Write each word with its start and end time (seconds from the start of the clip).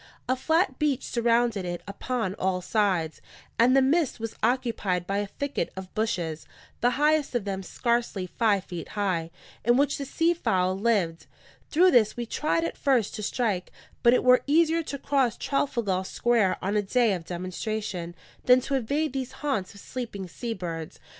A 0.27 0.35
flat 0.35 0.79
beach 0.79 1.03
surrounded 1.05 1.63
it 1.63 1.83
upon 1.87 2.33
all 2.39 2.59
sides; 2.59 3.21
and 3.59 3.77
the 3.77 3.83
midst 3.83 4.19
was 4.19 4.33
occupied 4.41 5.05
by 5.05 5.19
a 5.19 5.27
thicket 5.27 5.71
of 5.75 5.93
bushes, 5.93 6.47
the 6.79 6.89
highest 6.97 7.35
of 7.35 7.45
them 7.45 7.61
scarcely 7.61 8.25
five 8.25 8.63
feet 8.63 8.87
high, 8.97 9.29
in 9.63 9.77
which 9.77 9.99
the 9.99 10.05
sea 10.05 10.33
fowl 10.33 10.75
lived. 10.75 11.27
Through 11.69 11.91
this 11.91 12.17
we 12.17 12.25
tried 12.25 12.63
at 12.63 12.77
first 12.79 13.13
to 13.13 13.21
strike; 13.21 13.71
but 14.01 14.15
it 14.15 14.23
were 14.23 14.41
easier 14.47 14.81
to 14.81 14.97
cross 14.97 15.37
Trafalgar 15.37 16.03
Square 16.03 16.57
on 16.63 16.75
a 16.75 16.81
day 16.81 17.13
of 17.13 17.23
demonstration 17.25 18.15
than 18.45 18.59
to 18.61 18.73
invade 18.73 19.13
these 19.13 19.33
haunts 19.33 19.75
of 19.75 19.81
sleeping 19.81 20.27
sea 20.27 20.55
birds. 20.55 20.99